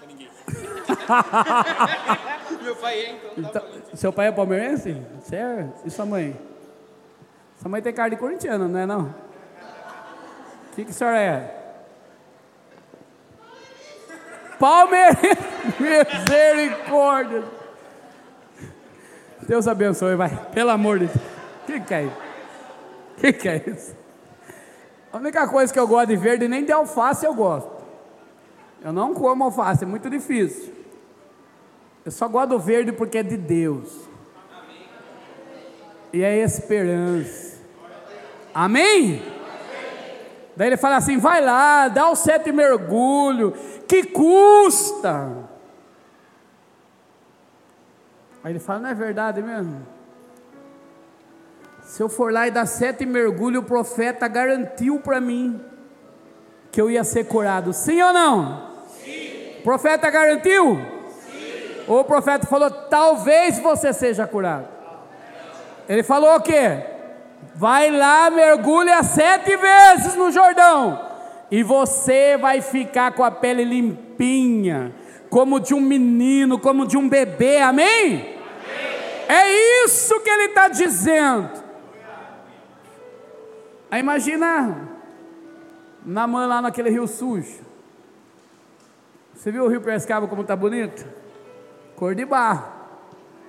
Não 0.00 0.08
ninguém. 0.08 0.28
Meu 2.62 2.76
pai 2.76 3.00
é, 3.00 3.10
então. 3.36 3.50
Tá 3.50 3.62
então 3.76 3.96
seu 3.96 4.12
pai 4.12 4.28
é 4.28 4.32
palmeirense? 4.32 4.96
Sério? 5.22 5.72
E 5.84 5.90
sua 5.90 6.06
mãe? 6.06 6.36
Sua 7.60 7.70
mãe 7.70 7.82
tem 7.82 7.92
cara 7.92 8.10
de 8.10 8.16
corintiano, 8.16 8.68
não 8.68 8.80
é 8.80 8.86
não? 8.86 9.02
O 9.02 9.14
que, 10.74 10.84
que 10.84 10.90
a 10.90 10.94
senhora 10.94 11.20
é? 11.20 11.58
Palmeirense! 14.58 15.38
Misericórdia! 15.78 17.44
Deus 19.42 19.66
abençoe, 19.66 20.14
vai. 20.14 20.30
Pelo 20.52 20.70
amor 20.70 20.98
de 20.98 21.06
Deus. 21.06 21.16
O 21.16 21.66
que, 21.66 21.80
que 21.80 21.94
é 21.94 22.04
isso? 22.04 22.16
O 23.16 23.20
que, 23.20 23.32
que 23.32 23.48
é 23.48 23.62
isso? 23.66 23.96
A 25.12 25.18
única 25.18 25.46
coisa 25.46 25.72
que 25.72 25.78
eu 25.78 25.86
gosto 25.86 26.08
de 26.08 26.16
verde, 26.16 26.48
nem 26.48 26.64
de 26.64 26.72
alface 26.72 27.26
eu 27.26 27.34
gosto. 27.34 27.70
Eu 28.84 28.92
não 28.92 29.14
como 29.14 29.44
alface, 29.44 29.84
é 29.84 29.86
muito 29.86 30.10
difícil. 30.10 30.72
Eu 32.04 32.10
só 32.10 32.26
gosto 32.26 32.50
do 32.50 32.58
verde 32.58 32.92
porque 32.92 33.18
é 33.18 33.22
de 33.22 33.36
Deus. 33.36 34.08
E 36.12 36.22
é 36.22 36.38
esperança. 36.38 37.60
Amém? 38.52 39.22
Daí 40.56 40.68
ele 40.68 40.76
fala 40.76 40.96
assim: 40.96 41.16
vai 41.16 41.40
lá, 41.40 41.88
dá 41.88 42.10
o 42.10 42.16
sete 42.16 42.52
mergulho, 42.52 43.52
que 43.86 44.04
custa? 44.04 45.32
Aí 48.42 48.52
ele 48.52 48.58
fala: 48.58 48.80
Não 48.80 48.90
é 48.90 48.94
verdade 48.94 49.40
mesmo? 49.40 49.86
Se 51.84 52.02
eu 52.02 52.08
for 52.08 52.32
lá 52.32 52.46
e 52.46 52.50
dar 52.50 52.66
sete 52.66 53.06
mergulhos, 53.06 53.62
o 53.62 53.66
profeta 53.66 54.26
garantiu 54.26 55.00
para 55.00 55.20
mim 55.20 55.60
que 56.70 56.80
eu 56.80 56.90
ia 56.90 57.04
ser 57.04 57.24
curado. 57.24 57.72
Sim 57.72 58.02
ou 58.02 58.12
não? 58.12 58.71
Profeta 59.62 60.10
garantiu? 60.10 60.80
Sim. 61.24 61.84
O 61.86 62.04
profeta 62.04 62.46
falou: 62.46 62.70
Talvez 62.70 63.58
você 63.58 63.92
seja 63.92 64.26
curado. 64.26 64.68
Ele 65.88 66.02
falou 66.02 66.36
o 66.36 66.40
quê? 66.40 66.86
Vai 67.54 67.90
lá, 67.90 68.30
mergulha 68.30 69.02
sete 69.02 69.56
vezes 69.56 70.14
no 70.14 70.30
Jordão, 70.30 71.00
e 71.50 71.62
você 71.62 72.36
vai 72.36 72.60
ficar 72.60 73.12
com 73.12 73.24
a 73.24 73.30
pele 73.30 73.64
limpinha 73.64 74.92
como 75.32 75.58
de 75.58 75.72
um 75.72 75.80
menino, 75.80 76.58
como 76.58 76.86
de 76.86 76.98
um 76.98 77.08
bebê, 77.08 77.58
amém? 77.58 77.88
amém. 77.88 78.36
É 79.26 79.84
isso 79.86 80.20
que 80.20 80.28
ele 80.28 80.44
está 80.44 80.68
dizendo. 80.68 81.50
Aí 83.90 84.00
imagina 84.00 84.90
mão 86.04 86.46
lá 86.46 86.60
naquele 86.60 86.90
rio 86.90 87.06
sujo. 87.06 87.71
Você 89.34 89.50
viu 89.50 89.64
o 89.64 89.68
rio 89.68 89.80
Prescaba 89.80 90.26
como 90.26 90.42
está 90.42 90.54
bonito? 90.54 91.06
Cor 91.96 92.14
de 92.14 92.24
barro. 92.24 92.72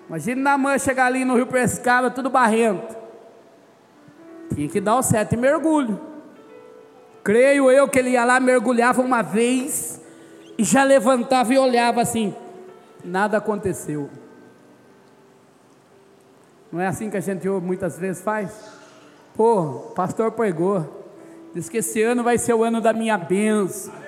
Imagina 0.07 0.57
mão 0.57 0.77
chegar 0.77 1.05
ali 1.05 1.23
no 1.23 1.35
rio 1.35 1.47
Prescaba, 1.47 2.09
tudo 2.09 2.29
barrento. 2.29 2.95
Tinha 4.53 4.67
que 4.67 4.81
dar 4.81 4.97
o 4.97 5.03
sete 5.03 5.35
mergulho. 5.35 5.99
Creio 7.23 7.71
eu 7.71 7.87
que 7.87 7.99
ele 7.99 8.11
ia 8.11 8.25
lá, 8.25 8.39
mergulhava 8.39 9.01
uma 9.01 9.21
vez 9.21 10.01
e 10.57 10.63
já 10.63 10.83
levantava 10.83 11.53
e 11.53 11.57
olhava 11.57 12.01
assim, 12.01 12.35
nada 13.03 13.37
aconteceu. 13.37 14.09
Não 16.71 16.81
é 16.81 16.87
assim 16.87 17.09
que 17.09 17.17
a 17.17 17.21
gente 17.21 17.47
muitas 17.47 17.97
vezes 17.97 18.21
faz? 18.21 18.51
Pô, 19.35 19.91
pastor 19.95 20.31
pregou, 20.31 21.07
diz 21.53 21.69
que 21.69 21.77
esse 21.77 22.01
ano 22.01 22.23
vai 22.23 22.37
ser 22.37 22.53
o 22.53 22.63
ano 22.63 22.81
da 22.81 22.91
minha 22.91 23.17
benção. 23.17 24.02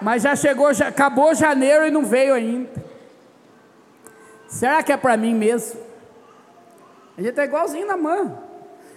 Mas 0.00 0.22
já 0.22 0.36
chegou, 0.36 0.72
já 0.72 0.88
acabou 0.88 1.34
janeiro 1.34 1.86
e 1.86 1.90
não 1.90 2.04
veio 2.04 2.34
ainda. 2.34 2.84
Será 4.48 4.82
que 4.82 4.92
é 4.92 4.96
para 4.96 5.16
mim 5.16 5.34
mesmo? 5.34 5.80
A 7.16 7.22
gente 7.22 7.38
é 7.40 7.44
igualzinho 7.44 7.86
na 7.86 7.96
mão. 7.96 8.42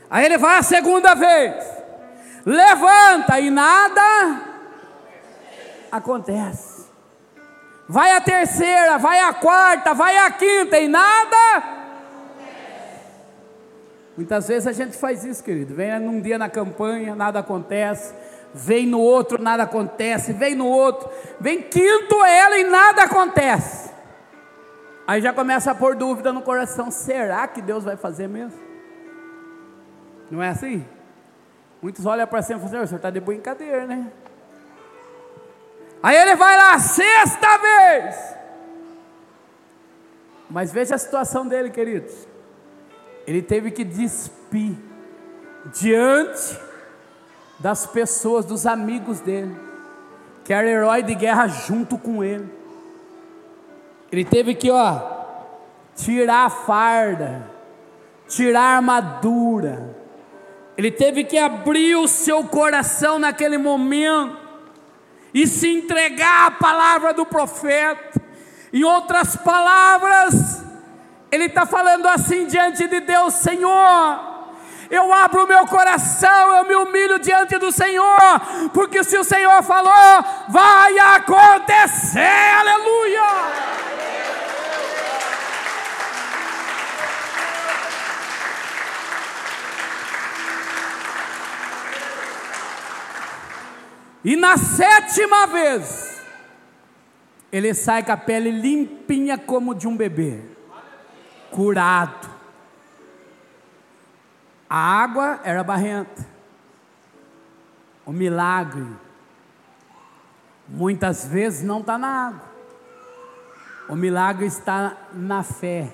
Aí 0.10 0.26
ele 0.26 0.38
vai 0.38 0.58
a 0.58 0.64
segunda 0.64 1.14
vez, 1.14 1.64
levanta 2.46 3.40
e 3.40 3.50
nada 3.50 4.42
acontece. 5.92 6.90
Vai 7.88 8.12
a 8.12 8.22
terceira, 8.22 8.98
vai 8.98 9.20
a 9.20 9.34
quarta, 9.34 9.94
vai 9.94 10.18
a 10.18 10.30
quinta 10.32 10.80
e 10.80 10.88
nada. 10.88 11.80
Muitas 14.16 14.48
vezes 14.48 14.68
a 14.68 14.74
gente 14.74 14.98
faz 14.98 15.24
isso, 15.24 15.44
querido. 15.44 15.74
Vem 15.74 15.98
num 16.00 16.20
dia 16.20 16.38
na 16.38 16.50
campanha, 16.50 17.16
nada 17.16 17.40
acontece. 17.40 18.14
Vem 18.54 18.86
no 18.86 19.00
outro, 19.00 19.42
nada 19.42 19.64
acontece. 19.64 20.34
Vem 20.34 20.56
no 20.56 20.66
outro, 20.66 21.10
vem 21.40 21.62
quinto 21.62 22.24
ela 22.24 22.58
e 22.58 22.64
nada 22.64 23.04
acontece. 23.04 23.92
Aí 25.06 25.22
já 25.22 25.34
começa 25.34 25.72
a 25.72 25.76
pôr 25.76 25.96
dúvida 25.96 26.34
no 26.34 26.42
coração: 26.42 26.90
será 26.90 27.48
que 27.48 27.62
Deus 27.62 27.84
vai 27.84 27.96
fazer 27.96 28.28
mesmo? 28.28 28.60
Não 30.30 30.42
é 30.42 30.50
assim? 30.50 30.86
Muitos 31.82 32.06
olham 32.06 32.28
para 32.28 32.42
cima 32.42 32.60
e 32.60 32.62
falam: 32.62 32.76
assim, 32.76 32.84
o 32.84 32.88
senhor 32.88 32.98
está 32.98 33.10
de 33.10 33.20
brincadeira, 33.20 33.86
né? 33.86 34.12
Aí 36.02 36.16
ele 36.16 36.36
vai 36.36 36.58
lá, 36.58 36.80
sexta 36.80 37.58
vez. 37.58 38.36
Mas 40.50 40.72
veja 40.72 40.96
a 40.96 40.98
situação 40.98 41.48
dele, 41.48 41.70
queridos. 41.70 42.28
Ele 43.28 43.42
teve 43.42 43.70
que 43.70 43.84
despir 43.84 44.76
diante 45.74 46.69
das 47.60 47.86
pessoas, 47.86 48.46
dos 48.46 48.66
amigos 48.66 49.20
dele, 49.20 49.56
que 50.46 50.54
era 50.54 50.68
herói 50.68 51.04
de 51.04 51.14
guerra 51.14 51.48
junto 51.48 51.98
com 51.98 52.24
ele. 52.24 52.50
Ele 54.12 54.26
teve 54.26 54.56
que, 54.56 54.72
ó, 54.72 55.02
tirar 55.96 56.46
a 56.46 56.50
farda, 56.50 57.46
tirar 58.28 58.62
a 58.62 58.76
armadura. 58.78 59.96
Ele 60.78 60.90
teve 60.90 61.26
que 61.26 61.38
abrir 61.38 61.96
o 61.96 62.08
seu 62.08 62.46
coração 62.46 63.20
naquele 63.20 63.58
momento 63.58 64.38
e 65.34 65.46
se 65.46 65.68
entregar 65.68 66.48
à 66.48 66.52
palavra 66.52 67.14
do 67.14 67.26
profeta. 67.26 68.22
Em 68.72 68.84
outras 68.84 69.36
palavras, 69.36 70.64
ele 71.32 71.46
está 71.46 71.66
falando 71.66 72.08
assim 72.08 72.48
diante 72.48 72.88
de 72.88 73.02
Deus: 73.02 73.34
Senhor, 73.36 74.29
eu 74.90 75.14
abro 75.14 75.44
o 75.44 75.48
meu 75.48 75.68
coração, 75.68 76.58
eu 76.58 76.66
me 76.66 76.76
humilho 76.76 77.20
diante 77.20 77.58
do 77.58 77.72
Senhor, 77.72 78.18
porque 78.74 79.04
se 79.04 79.18
o 79.18 79.24
Senhor 79.24 79.62
falou, 79.64 80.26
vai 80.48 80.98
acontecer, 80.98 82.20
aleluia. 82.60 83.70
E 94.24 94.36
na 94.36 94.58
sétima 94.58 95.48
vez, 95.48 96.22
ele 97.52 97.74
sai 97.74 98.04
com 98.04 98.12
a 98.12 98.18
pele 98.18 98.52
limpinha 98.52 99.38
como 99.38 99.74
de 99.74 99.88
um 99.88 99.96
bebê, 99.96 100.42
curado. 101.52 102.29
A 104.70 104.78
água 104.78 105.40
era 105.44 105.64
barrenta. 105.64 106.28
O 108.06 108.12
milagre, 108.12 108.86
muitas 110.68 111.26
vezes 111.26 111.64
não 111.64 111.80
está 111.80 111.98
na 111.98 112.28
água. 112.28 112.50
O 113.88 113.96
milagre 113.96 114.46
está 114.46 114.96
na 115.12 115.42
fé, 115.42 115.92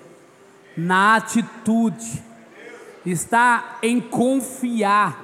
na 0.75 1.15
atitude, 1.15 2.21
está 3.05 3.77
em 3.81 4.01
confiar, 4.01 5.17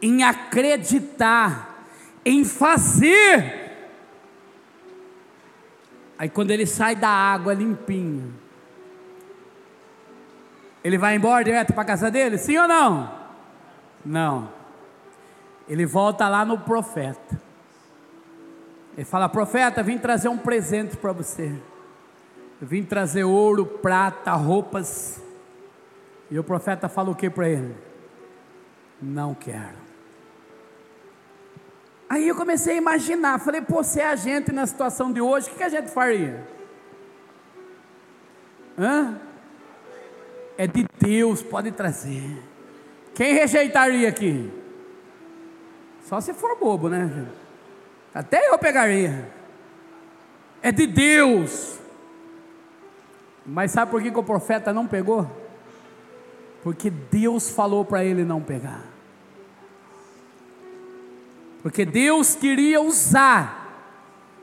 em 0.00 0.22
acreditar, 0.22 1.86
em 2.24 2.44
fazer. 2.44 3.64
Aí 6.16 6.28
quando 6.28 6.52
ele 6.52 6.66
sai 6.66 6.94
da 6.94 7.08
água 7.08 7.52
limpinho, 7.52 8.32
ele 10.84 10.98
vai 10.98 11.16
embora 11.16 11.42
direto 11.42 11.72
para 11.72 11.82
a 11.82 11.86
casa 11.86 12.10
dele? 12.10 12.36
Sim 12.36 12.58
ou 12.58 12.68
não? 12.68 13.10
Não. 14.04 14.50
Ele 15.66 15.86
volta 15.86 16.28
lá 16.28 16.44
no 16.44 16.58
profeta. 16.58 17.40
Ele 18.94 19.04
fala: 19.04 19.28
Profeta, 19.28 19.82
vim 19.82 19.96
trazer 19.96 20.28
um 20.28 20.36
presente 20.36 20.96
para 20.96 21.12
você. 21.12 21.58
Eu 22.60 22.66
vim 22.68 22.84
trazer 22.84 23.24
ouro, 23.24 23.64
prata, 23.64 24.32
roupas. 24.32 25.20
E 26.30 26.38
o 26.38 26.44
profeta 26.44 26.88
fala 26.88 27.10
o 27.10 27.14
que 27.14 27.30
para 27.30 27.48
ele? 27.48 27.74
Não 29.00 29.34
quero. 29.34 29.84
Aí 32.08 32.28
eu 32.28 32.36
comecei 32.36 32.74
a 32.74 32.76
imaginar, 32.76 33.40
falei, 33.40 33.60
pô, 33.60 33.82
se 33.82 34.00
é 34.00 34.06
a 34.06 34.14
gente 34.14 34.52
na 34.52 34.66
situação 34.66 35.12
de 35.12 35.20
hoje, 35.20 35.48
o 35.48 35.50
que, 35.50 35.56
que 35.56 35.64
a 35.64 35.68
gente 35.68 35.90
faria? 35.90 36.46
Hã? 38.78 39.20
É 40.56 40.66
de 40.66 40.86
Deus, 40.98 41.42
pode 41.42 41.72
trazer. 41.72 42.42
Quem 43.14 43.34
rejeitaria 43.34 44.08
aqui? 44.08 44.50
Só 46.04 46.20
se 46.20 46.34
for 46.34 46.58
bobo, 46.58 46.88
né? 46.88 47.26
Até 48.14 48.48
eu 48.48 48.58
pegaria. 48.58 49.30
É 50.62 50.70
de 50.70 50.86
Deus. 50.86 51.78
Mas 53.44 53.72
sabe 53.72 53.90
por 53.90 54.02
que, 54.02 54.10
que 54.10 54.18
o 54.18 54.22
profeta 54.22 54.72
não 54.72 54.86
pegou? 54.86 55.30
Porque 56.62 56.90
Deus 56.90 57.50
falou 57.50 57.84
para 57.84 58.04
ele 58.04 58.24
não 58.24 58.40
pegar. 58.40 58.82
Porque 61.62 61.84
Deus 61.84 62.34
queria 62.34 62.80
usar 62.80 63.64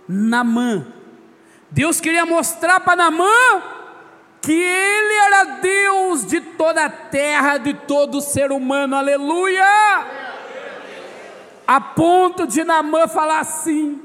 Namã. 0.07 0.87
Deus 1.69 2.01
queria 2.01 2.25
mostrar 2.25 2.79
para 2.81 2.95
Namã 2.95 3.80
que 4.41 4.51
ele 4.51 5.13
era 5.13 5.43
Deus 5.61 6.25
de 6.25 6.41
toda 6.41 6.85
a 6.85 6.89
terra, 6.89 7.57
de 7.57 7.73
todo 7.73 8.19
ser 8.19 8.51
humano. 8.51 8.95
Aleluia! 8.95 9.63
A 11.67 11.79
ponto 11.79 12.47
de 12.47 12.63
Namã 12.63 13.07
falar 13.07 13.39
assim 13.39 14.01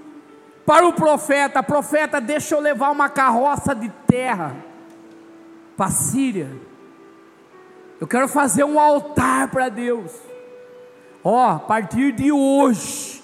para 0.67 0.87
o 0.87 0.93
profeta: 0.93 1.63
Profeta, 1.63 2.21
deixa 2.21 2.55
eu 2.55 2.61
levar 2.61 2.91
uma 2.91 3.09
carroça 3.09 3.75
de 3.75 3.89
terra 4.07 4.55
para 5.77 5.87
a 5.87 5.91
Síria. 5.91 6.51
Eu 7.99 8.07
quero 8.07 8.29
fazer 8.29 8.65
um 8.65 8.79
altar 8.79 9.49
para 9.49 9.71
Deus. 9.71 10.13
Ó, 11.25 11.33
oh, 11.33 11.51
a 11.57 11.59
partir 11.59 12.13
de 12.13 12.31
hoje, 12.31 13.16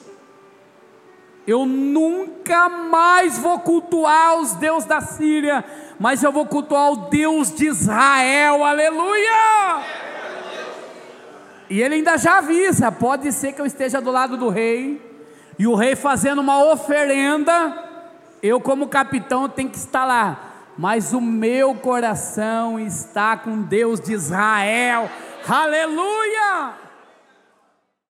eu 1.47 1.67
nunca 1.67 2.69
mais 2.69 3.39
vou 3.39 3.59
cultuar 3.59 4.39
os 4.39 4.55
deuses 4.55 4.89
da 4.89 5.01
Síria, 5.01 5.65
mas 5.99 6.23
eu 6.23 6.31
vou 6.31 6.47
cultuar 6.47 6.93
o 6.93 7.09
Deus 7.09 7.53
de 7.53 7.67
Israel. 7.67 8.65
Aleluia! 8.65 9.83
E 11.69 11.81
ele 11.81 11.97
ainda 11.97 12.17
já 12.17 12.39
avisa: 12.39 12.93
pode 12.93 13.33
ser 13.33 13.53
que 13.53 13.61
eu 13.61 13.67
esteja 13.67 14.01
do 14.01 14.11
lado 14.11 14.37
do 14.37 14.49
rei, 14.49 15.01
e 15.59 15.67
o 15.67 15.75
rei 15.75 15.97
fazendo 15.97 16.41
uma 16.41 16.63
oferenda, 16.73 17.91
eu, 18.43 18.61
como 18.61 18.89
capitão, 18.89 19.49
tenho 19.49 19.71
que 19.71 19.77
estar 19.77 20.05
lá, 20.05 20.53
mas 20.79 21.13
o 21.13 21.21
meu 21.21 21.75
coração 21.75 22.79
está 22.79 23.37
com 23.37 23.63
Deus 23.63 24.01
de 24.01 24.13
Israel, 24.13 25.11
aleluia! 25.49 26.83